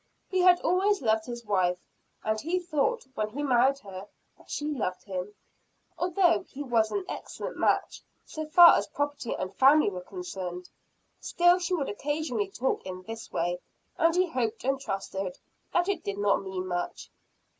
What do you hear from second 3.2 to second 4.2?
he married her,